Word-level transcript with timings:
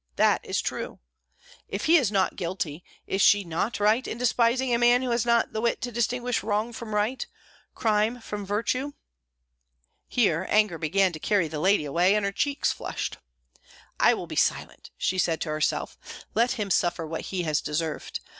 That 0.15 0.43
is 0.43 0.63
true! 0.63 0.97
If 1.67 1.85
he 1.85 1.95
is 1.95 2.11
not 2.11 2.35
guilty, 2.35 2.83
is 3.05 3.21
she 3.21 3.43
not 3.43 3.79
right 3.79 4.07
in 4.07 4.17
despising 4.17 4.73
a 4.73 4.79
man 4.79 5.03
who 5.03 5.11
has 5.11 5.27
not 5.27 5.53
the 5.53 5.61
wit 5.61 5.79
to 5.81 5.91
distinguish 5.91 6.41
wrong 6.41 6.73
from 6.73 6.95
right, 6.95 7.23
crime 7.75 8.19
from 8.19 8.43
virtue?" 8.43 8.93
Here 10.07 10.47
anger 10.49 10.79
began 10.79 11.13
to 11.13 11.19
carry 11.19 11.47
the 11.47 11.59
lady 11.59 11.85
away, 11.85 12.15
and 12.15 12.25
her 12.25 12.31
cheeks 12.31 12.71
flushed. 12.71 13.17
"I 13.99 14.15
will 14.15 14.25
be 14.25 14.35
silent!" 14.35 14.89
said 14.97 14.97
she 14.97 15.19
to 15.43 15.49
herself. 15.49 15.99
"Let 16.33 16.53
him 16.53 16.71
suffer 16.71 17.05
what 17.05 17.21
he 17.29 17.43
has 17.43 17.61
deserved. 17.61 18.21